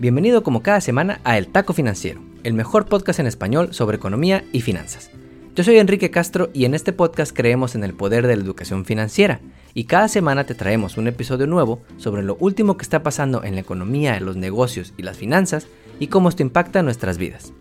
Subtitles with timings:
[0.00, 4.42] Bienvenido como cada semana a El Taco Financiero, el mejor podcast en español sobre economía
[4.50, 5.10] y finanzas.
[5.54, 8.86] Yo soy Enrique Castro y en este podcast creemos en el poder de la educación
[8.86, 9.42] financiera
[9.74, 13.56] y cada semana te traemos un episodio nuevo sobre lo último que está pasando en
[13.56, 15.66] la economía, en los negocios y las finanzas
[15.98, 17.52] y cómo esto impacta nuestras vidas.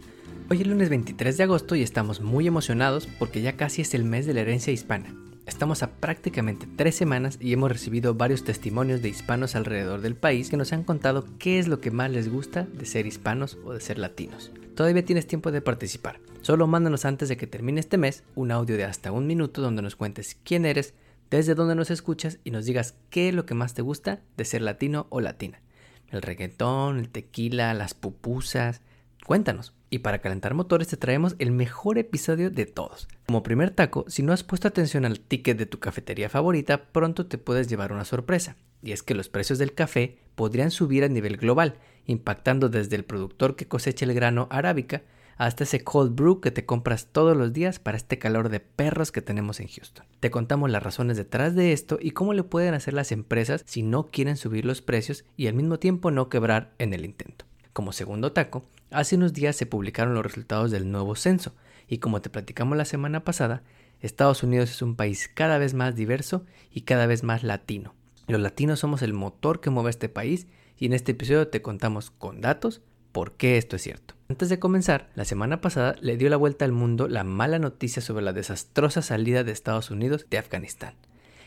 [0.50, 4.06] Hoy es lunes 23 de agosto y estamos muy emocionados porque ya casi es el
[4.06, 5.14] mes de la herencia hispana.
[5.50, 10.52] Estamos a prácticamente tres semanas y hemos recibido varios testimonios de hispanos alrededor del país
[10.52, 13.74] que nos han contado qué es lo que más les gusta de ser hispanos o
[13.74, 14.52] de ser latinos.
[14.76, 16.20] Todavía tienes tiempo de participar.
[16.42, 19.82] Solo mándanos antes de que termine este mes un audio de hasta un minuto donde
[19.82, 20.94] nos cuentes quién eres,
[21.32, 24.46] desde dónde nos escuchas y nos digas qué es lo que más te gusta de
[24.46, 25.62] ser latino o latina.
[26.10, 28.82] El reggaetón, el tequila, las pupusas.
[29.26, 29.74] Cuéntanos.
[29.90, 33.08] Y para calentar motores te traemos el mejor episodio de todos.
[33.26, 37.26] Como primer taco, si no has puesto atención al ticket de tu cafetería favorita, pronto
[37.26, 38.56] te puedes llevar una sorpresa.
[38.84, 41.76] Y es que los precios del café podrían subir a nivel global,
[42.06, 45.02] impactando desde el productor que cosecha el grano arábica
[45.40, 49.12] hasta ese cold brew que te compras todos los días para este calor de perros
[49.12, 50.06] que tenemos en Houston.
[50.20, 53.82] Te contamos las razones detrás de esto y cómo le pueden hacer las empresas si
[53.82, 57.46] no quieren subir los precios y al mismo tiempo no quebrar en el intento.
[57.72, 61.54] Como segundo taco, Hace unos días se publicaron los resultados del nuevo censo
[61.88, 63.62] y como te platicamos la semana pasada,
[64.02, 67.94] Estados Unidos es un país cada vez más diverso y cada vez más latino.
[68.28, 72.10] Los latinos somos el motor que mueve este país y en este episodio te contamos
[72.10, 74.16] con datos por qué esto es cierto.
[74.28, 78.02] Antes de comenzar, la semana pasada le dio la vuelta al mundo la mala noticia
[78.02, 80.96] sobre la desastrosa salida de Estados Unidos de Afganistán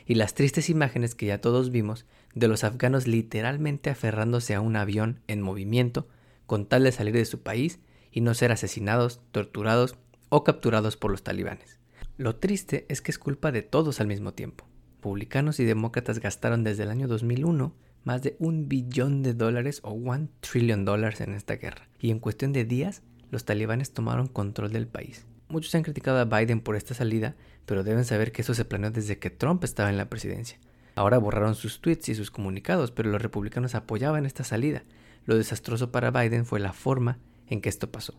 [0.06, 4.76] y las tristes imágenes que ya todos vimos de los afganos literalmente aferrándose a un
[4.76, 6.06] avión en movimiento
[6.52, 9.96] con tal de salir de su país y no ser asesinados, torturados
[10.28, 11.80] o capturados por los talibanes.
[12.18, 14.68] Lo triste es que es culpa de todos al mismo tiempo.
[14.96, 19.92] Republicanos y demócratas gastaron desde el año 2001 más de un billón de dólares o
[19.92, 21.88] one trillion dólares en esta guerra.
[21.98, 25.24] Y en cuestión de días, los talibanes tomaron control del país.
[25.48, 28.90] Muchos han criticado a Biden por esta salida, pero deben saber que eso se planeó
[28.90, 30.58] desde que Trump estaba en la presidencia.
[30.96, 34.84] Ahora borraron sus tweets y sus comunicados, pero los republicanos apoyaban esta salida.
[35.24, 38.14] Lo desastroso para Biden fue la forma en que esto pasó.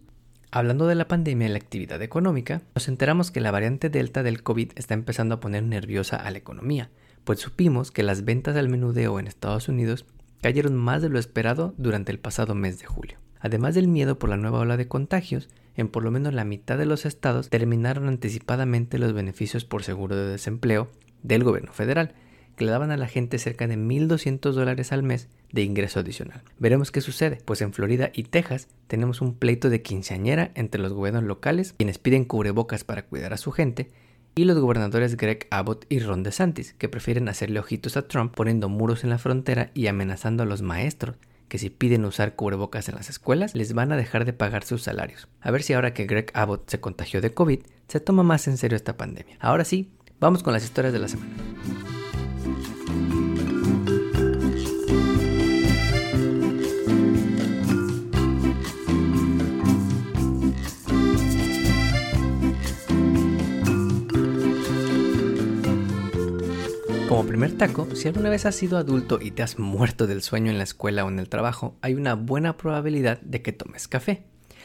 [0.52, 4.44] Hablando de la pandemia y la actividad económica, nos enteramos que la variante Delta del
[4.44, 6.92] COVID está empezando a poner nerviosa a la economía,
[7.24, 10.06] pues supimos que las ventas al menudeo en Estados Unidos
[10.42, 13.18] cayeron más de lo esperado durante el pasado mes de julio.
[13.40, 16.78] Además del miedo por la nueva ola de contagios, en por lo menos la mitad
[16.78, 20.92] de los estados terminaron anticipadamente los beneficios por seguro de desempleo
[21.24, 22.14] del gobierno federal,
[22.56, 26.42] que le daban a la gente cerca de 1.200 dólares al mes de ingreso adicional.
[26.60, 30.92] Veremos qué sucede, pues en Florida y Texas tenemos un pleito de quinceañera entre los
[30.92, 33.90] gobiernos locales, quienes piden cubrebocas para cuidar a su gente,
[34.36, 38.68] y los gobernadores Greg Abbott y Ron DeSantis, que prefieren hacerle ojitos a Trump poniendo
[38.68, 42.96] muros en la frontera y amenazando a los maestros, que si piden usar cubrebocas en
[42.96, 45.28] las escuelas, les van a dejar de pagar sus salarios.
[45.40, 48.58] A ver si ahora que Greg Abbott se contagió de COVID, se toma más en
[48.58, 49.38] serio esta pandemia.
[49.40, 51.53] Ahora sí, vamos con las historias de la semana.
[67.08, 70.52] Como primer taco, si alguna vez has sido adulto y te has muerto del sueño
[70.52, 74.24] en la escuela o en el trabajo, hay una buena probabilidad de que tomes café.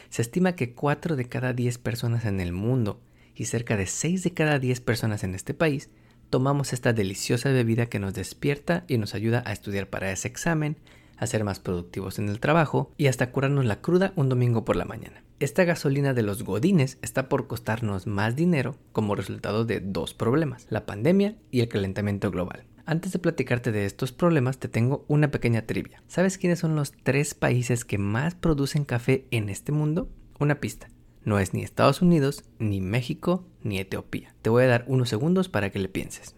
[0.09, 3.01] Se estima que 4 de cada 10 personas en el mundo
[3.35, 5.89] y cerca de 6 de cada 10 personas en este país
[6.29, 10.77] tomamos esta deliciosa bebida que nos despierta y nos ayuda a estudiar para ese examen,
[11.17, 14.75] a ser más productivos en el trabajo y hasta curarnos la cruda un domingo por
[14.75, 15.23] la mañana.
[15.39, 20.67] Esta gasolina de los godines está por costarnos más dinero como resultado de dos problemas,
[20.69, 22.65] la pandemia y el calentamiento global.
[22.85, 26.03] Antes de platicarte de estos problemas, te tengo una pequeña trivia.
[26.07, 30.09] ¿Sabes quiénes son los tres países que más producen café en este mundo?
[30.39, 30.89] Una pista.
[31.23, 34.35] No es ni Estados Unidos, ni México, ni Etiopía.
[34.41, 36.35] Te voy a dar unos segundos para que le pienses.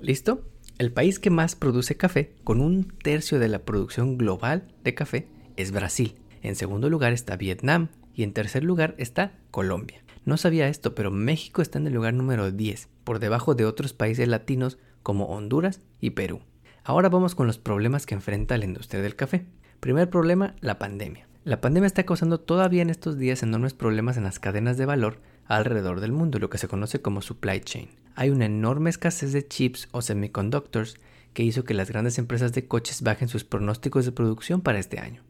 [0.00, 0.53] ¿Listo?
[0.84, 5.26] El país que más produce café, con un tercio de la producción global de café,
[5.56, 6.16] es Brasil.
[6.42, 10.04] En segundo lugar está Vietnam y en tercer lugar está Colombia.
[10.26, 13.94] No sabía esto, pero México está en el lugar número 10, por debajo de otros
[13.94, 16.42] países latinos como Honduras y Perú.
[16.82, 19.46] Ahora vamos con los problemas que enfrenta la industria del café.
[19.80, 21.26] Primer problema, la pandemia.
[21.44, 25.22] La pandemia está causando todavía en estos días enormes problemas en las cadenas de valor
[25.46, 29.46] alrededor del mundo, lo que se conoce como supply chain hay una enorme escasez de
[29.46, 30.96] chips o semiconductors
[31.32, 35.00] que hizo que las grandes empresas de coches bajen sus pronósticos de producción para este
[35.00, 35.22] año.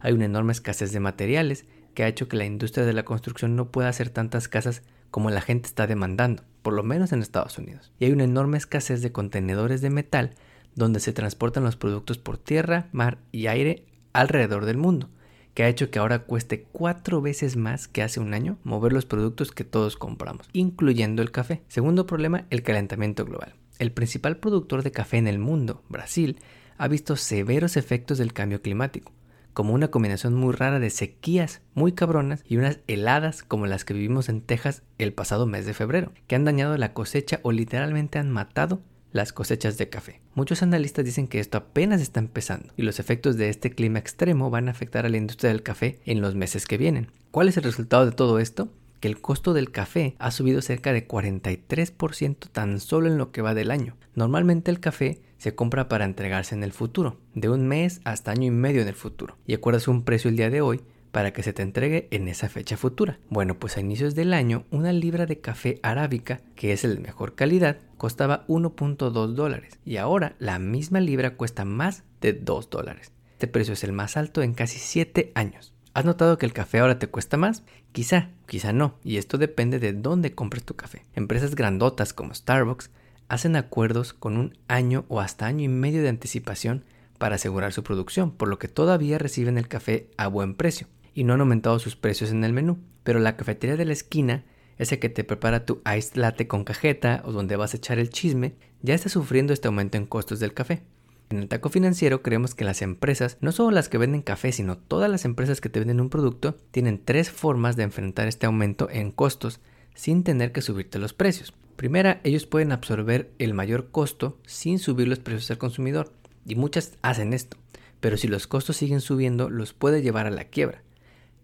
[0.00, 3.56] Hay una enorme escasez de materiales que ha hecho que la industria de la construcción
[3.56, 7.58] no pueda hacer tantas casas como la gente está demandando, por lo menos en Estados
[7.58, 7.92] Unidos.
[7.98, 10.30] Y hay una enorme escasez de contenedores de metal
[10.74, 15.10] donde se transportan los productos por tierra, mar y aire alrededor del mundo,
[15.54, 19.06] que ha hecho que ahora cueste cuatro veces más que hace un año mover los
[19.06, 21.62] productos que todos compramos, incluyendo el café.
[21.68, 23.54] Segundo problema, el calentamiento global.
[23.78, 26.38] El principal productor de café en el mundo, Brasil,
[26.76, 29.12] ha visto severos efectos del cambio climático,
[29.52, 33.94] como una combinación muy rara de sequías muy cabronas y unas heladas como las que
[33.94, 38.18] vivimos en Texas el pasado mes de febrero, que han dañado la cosecha o literalmente
[38.18, 38.82] han matado
[39.12, 40.20] las cosechas de café.
[40.34, 44.50] Muchos analistas dicen que esto apenas está empezando y los efectos de este clima extremo
[44.50, 47.08] van a afectar a la industria del café en los meses que vienen.
[47.30, 48.72] ¿Cuál es el resultado de todo esto?
[49.00, 53.42] Que el costo del café ha subido cerca de 43% tan solo en lo que
[53.42, 53.96] va del año.
[54.14, 58.46] Normalmente el café se compra para entregarse en el futuro, de un mes hasta año
[58.46, 60.82] y medio en el futuro, y acuerdas un precio el día de hoy
[61.12, 63.18] para que se te entregue en esa fecha futura.
[63.30, 67.00] Bueno, pues a inicios del año, una libra de café arábica, que es el de
[67.00, 73.12] mejor calidad, costaba 1.2 dólares y ahora la misma libra cuesta más de 2 dólares.
[73.32, 75.74] Este precio es el más alto en casi 7 años.
[75.92, 77.62] ¿Has notado que el café ahora te cuesta más?
[77.92, 81.04] Quizá, quizá no, y esto depende de dónde compres tu café.
[81.12, 82.90] Empresas grandotas como Starbucks
[83.28, 86.86] hacen acuerdos con un año o hasta año y medio de anticipación
[87.18, 91.24] para asegurar su producción, por lo que todavía reciben el café a buen precio y
[91.24, 92.78] no han aumentado sus precios en el menú.
[93.02, 94.44] Pero la cafetería de la esquina,
[94.80, 98.08] ese que te prepara tu ice latte con cajeta o donde vas a echar el
[98.08, 100.82] chisme, ya está sufriendo este aumento en costos del café.
[101.28, 104.78] En el taco financiero creemos que las empresas, no solo las que venden café, sino
[104.78, 108.88] todas las empresas que te venden un producto, tienen tres formas de enfrentar este aumento
[108.90, 109.60] en costos
[109.94, 111.52] sin tener que subirte los precios.
[111.76, 116.12] Primera, ellos pueden absorber el mayor costo sin subir los precios al consumidor.
[116.46, 117.58] Y muchas hacen esto.
[118.00, 120.82] Pero si los costos siguen subiendo, los puede llevar a la quiebra.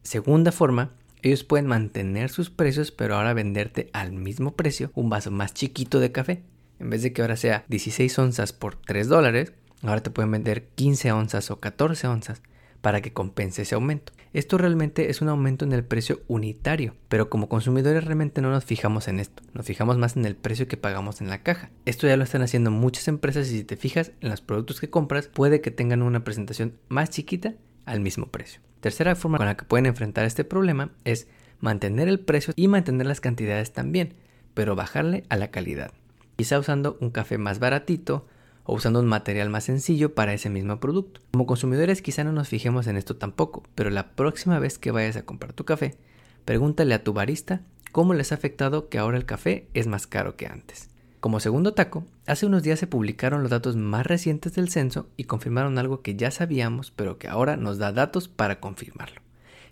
[0.03, 0.93] Segunda forma,
[1.27, 5.99] ellos pueden mantener sus precios, pero ahora venderte al mismo precio un vaso más chiquito
[5.99, 6.43] de café.
[6.79, 9.53] En vez de que ahora sea 16 onzas por 3 dólares,
[9.83, 12.43] ahora te pueden vender 15 onzas o 14 onzas
[12.81, 14.13] para que compense ese aumento.
[14.33, 18.65] Esto realmente es un aumento en el precio unitario, pero como consumidores realmente no nos
[18.65, 21.71] fijamos en esto, nos fijamos más en el precio que pagamos en la caja.
[21.87, 24.91] Esto ya lo están haciendo muchas empresas y si te fijas en los productos que
[24.91, 27.55] compras, puede que tengan una presentación más chiquita
[27.87, 28.61] al mismo precio.
[28.81, 31.29] Tercera forma con la que pueden enfrentar este problema es
[31.61, 34.15] mantener el precio y mantener las cantidades también,
[34.53, 35.93] pero bajarle a la calidad.
[36.37, 38.27] Quizá usando un café más baratito,
[38.67, 41.21] o usando un material más sencillo para ese mismo producto.
[41.33, 45.17] Como consumidores quizá no nos fijemos en esto tampoco, pero la próxima vez que vayas
[45.17, 45.97] a comprar tu café,
[46.45, 47.63] pregúntale a tu barista
[47.93, 50.91] cómo les ha afectado que ahora el café es más caro que antes.
[51.27, 55.25] Como segundo taco, hace unos días se publicaron los datos más recientes del censo y
[55.25, 59.21] confirmaron algo que ya sabíamos, pero que ahora nos da datos para confirmarlo,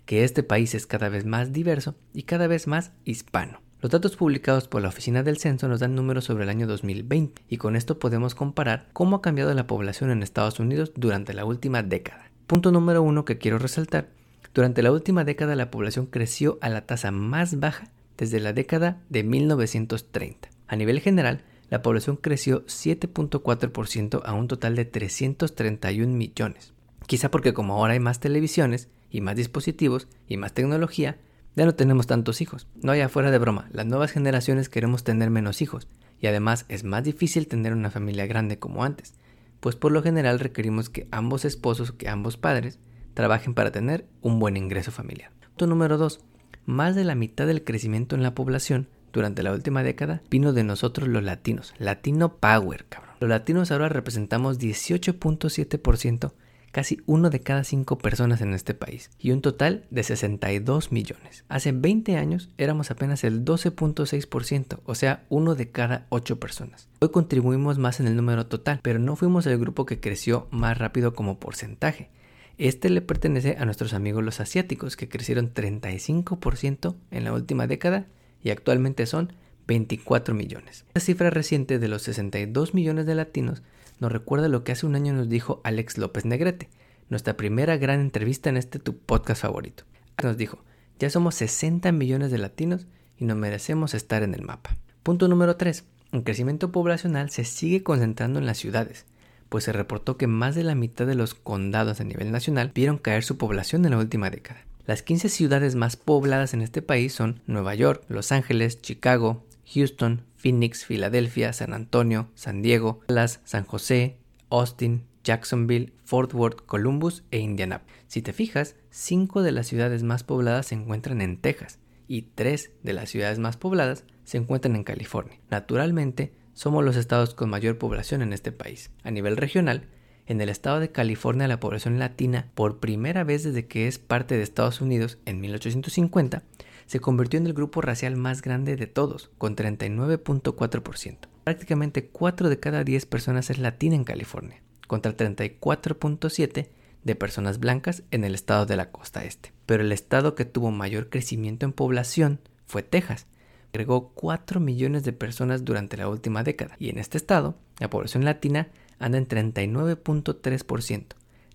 [0.05, 3.61] que este país es cada vez más diverso y cada vez más hispano.
[3.79, 7.43] Los datos publicados por la Oficina del Censo nos dan números sobre el año 2020
[7.47, 11.45] y con esto podemos comparar cómo ha cambiado la población en Estados Unidos durante la
[11.45, 12.31] última década.
[12.47, 14.09] Punto número uno que quiero resaltar.
[14.53, 18.97] Durante la última década la población creció a la tasa más baja desde la década
[19.07, 20.54] de 1930.
[20.67, 26.73] A nivel general, la población creció 7.4% a un total de 331 millones.
[27.07, 31.17] Quizá porque como ahora hay más televisiones y más dispositivos y más tecnología,
[31.55, 32.67] ya no tenemos tantos hijos.
[32.81, 35.87] No hay afuera de broma, las nuevas generaciones queremos tener menos hijos
[36.19, 39.13] y además es más difícil tener una familia grande como antes,
[39.59, 42.79] pues por lo general requerimos que ambos esposos, que ambos padres,
[43.13, 45.31] trabajen para tener un buen ingreso familiar.
[45.41, 46.19] Punto número 2.
[46.65, 50.63] Más de la mitad del crecimiento en la población durante la última década vino de
[50.63, 51.73] nosotros los latinos.
[51.79, 53.15] Latino Power, cabrón.
[53.21, 56.33] Los latinos ahora representamos 18.7%
[56.75, 61.45] casi uno de cada cinco personas en este país, y un total de 62 millones.
[61.47, 66.89] Hace 20 años éramos apenas el 12.6%, o sea, uno de cada ocho personas.
[66.99, 70.77] Hoy contribuimos más en el número total, pero no fuimos el grupo que creció más
[70.77, 72.09] rápido como porcentaje.
[72.57, 78.07] Este le pertenece a nuestros amigos los asiáticos, que crecieron 35% en la última década
[78.45, 79.33] y actualmente son
[79.67, 80.85] 24 millones.
[80.93, 83.63] La cifra reciente de los 62 millones de latinos
[83.99, 86.69] nos recuerda lo que hace un año nos dijo Alex López Negrete,
[87.09, 89.83] nuestra primera gran entrevista en este tu podcast favorito.
[90.23, 90.63] Nos dijo,
[90.99, 92.85] ya somos 60 millones de latinos
[93.17, 94.77] y nos merecemos estar en el mapa.
[95.01, 95.83] Punto número 3.
[96.11, 99.07] El crecimiento poblacional se sigue concentrando en las ciudades,
[99.49, 102.99] pues se reportó que más de la mitad de los condados a nivel nacional vieron
[102.99, 104.61] caer su población en la última década.
[104.87, 110.21] Las 15 ciudades más pobladas en este país son Nueva York, Los Ángeles, Chicago, Houston,
[110.35, 114.17] Phoenix, Filadelfia, San Antonio, San Diego, Dallas, San José,
[114.51, 117.95] Austin, Jacksonville, Fort Worth, Columbus e Indianapolis.
[118.05, 122.69] Si te fijas, cinco de las ciudades más pobladas se encuentran en Texas y tres
[122.83, 125.39] de las ciudades más pobladas se encuentran en California.
[125.49, 128.91] Naturalmente, somos los estados con mayor población en este país.
[129.03, 129.87] A nivel regional,
[130.27, 134.35] en el estado de California la población latina, por primera vez desde que es parte
[134.35, 136.43] de Estados Unidos en 1850,
[136.85, 141.17] se convirtió en el grupo racial más grande de todos, con 39.4%.
[141.43, 146.67] Prácticamente 4 de cada 10 personas es latina en California, contra 34.7%
[147.03, 149.53] de personas blancas en el estado de la costa este.
[149.67, 153.27] Pero el estado que tuvo mayor crecimiento en población fue Texas.
[153.69, 156.75] Agregó 4 millones de personas durante la última década.
[156.79, 161.05] Y en este estado, la población latina anda en 39.3%.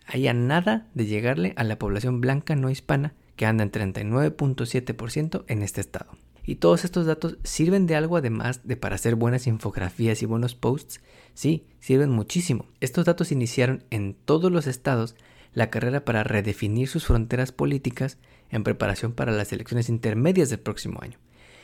[0.07, 5.45] Hay a nada de llegarle a la población blanca no hispana que anda en 39.7%
[5.47, 6.11] en este estado.
[6.45, 10.55] Y todos estos datos sirven de algo además de para hacer buenas infografías y buenos
[10.55, 11.01] posts.
[11.35, 12.67] Sí, sirven muchísimo.
[12.81, 15.15] Estos datos iniciaron en todos los estados
[15.55, 18.19] la carrera para redefinir sus fronteras políticas
[18.51, 21.19] en preparación para las elecciones intermedias del próximo año.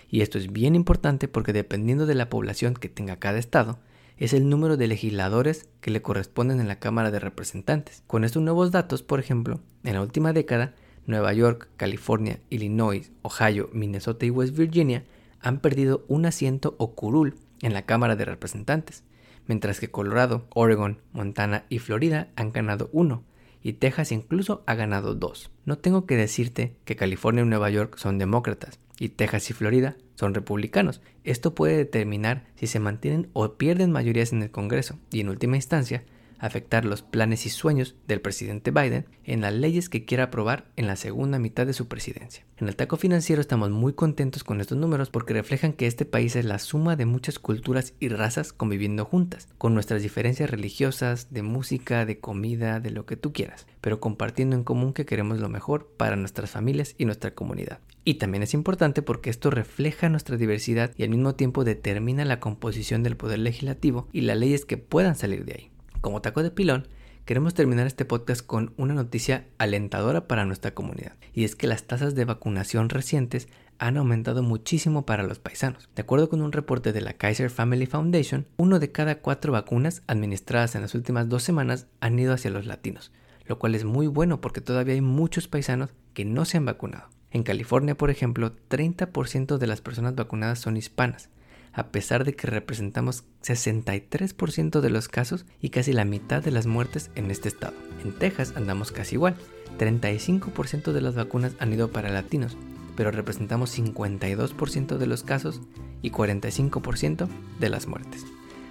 [0.08, 3.78] Y esto es bien importante porque dependiendo de la población que tenga cada estado,
[4.16, 8.02] es el número de legisladores que le corresponden en la Cámara de Representantes.
[8.06, 10.74] Con estos nuevos datos, por ejemplo, en la última década,
[11.06, 15.04] Nueva York, California, Illinois, Ohio, Minnesota y West Virginia
[15.40, 19.04] han perdido un asiento o curul en la Cámara de Representantes,
[19.46, 23.22] mientras que Colorado, Oregon, Montana y Florida han ganado uno,
[23.62, 25.50] y Texas incluso ha ganado dos.
[25.64, 29.96] No tengo que decirte que California y Nueva York son demócratas, y Texas y Florida
[30.14, 31.00] son republicanos.
[31.24, 35.56] Esto puede determinar si se mantienen o pierden mayorías en el Congreso y en última
[35.56, 36.04] instancia
[36.38, 40.86] afectar los planes y sueños del presidente Biden en las leyes que quiera aprobar en
[40.86, 42.44] la segunda mitad de su presidencia.
[42.58, 46.36] En el taco financiero estamos muy contentos con estos números porque reflejan que este país
[46.36, 51.42] es la suma de muchas culturas y razas conviviendo juntas, con nuestras diferencias religiosas, de
[51.42, 55.48] música, de comida, de lo que tú quieras, pero compartiendo en común que queremos lo
[55.48, 57.80] mejor para nuestras familias y nuestra comunidad.
[58.04, 62.40] Y también es importante porque esto refleja nuestra diversidad y al mismo tiempo determina la
[62.40, 65.70] composición del poder legislativo y las leyes que puedan salir de ahí.
[66.06, 66.86] Como taco de pilón,
[67.24, 71.82] queremos terminar este podcast con una noticia alentadora para nuestra comunidad, y es que las
[71.82, 73.48] tasas de vacunación recientes
[73.78, 75.88] han aumentado muchísimo para los paisanos.
[75.96, 80.04] De acuerdo con un reporte de la Kaiser Family Foundation, uno de cada cuatro vacunas
[80.06, 83.10] administradas en las últimas dos semanas han ido hacia los latinos,
[83.46, 87.08] lo cual es muy bueno porque todavía hay muchos paisanos que no se han vacunado.
[87.32, 91.30] En California, por ejemplo, 30% de las personas vacunadas son hispanas,
[91.76, 96.66] a pesar de que representamos 63% de los casos y casi la mitad de las
[96.66, 97.74] muertes en este estado.
[98.02, 99.36] En Texas andamos casi igual,
[99.78, 102.56] 35% de las vacunas han ido para latinos,
[102.96, 105.60] pero representamos 52% de los casos
[106.00, 107.28] y 45%
[107.60, 108.24] de las muertes.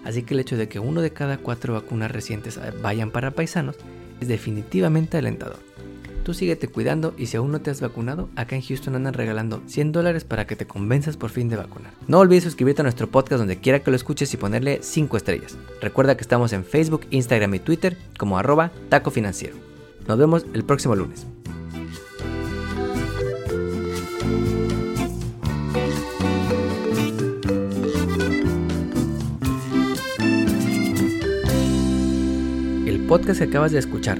[0.03, 3.75] Así que el hecho de que uno de cada cuatro vacunas recientes vayan para paisanos
[4.19, 5.59] es definitivamente alentador.
[6.25, 9.61] Tú síguete cuidando y si aún no te has vacunado, acá en Houston andan regalando
[9.67, 11.93] 100 dólares para que te convenzas por fin de vacunar.
[12.07, 15.55] No olvides suscribirte a nuestro podcast donde quiera que lo escuches y ponerle 5 estrellas.
[15.81, 19.55] Recuerda que estamos en Facebook, Instagram y Twitter como arroba taco financiero.
[20.07, 21.27] Nos vemos el próximo lunes.
[32.87, 34.19] El podcast que acabas de escuchar,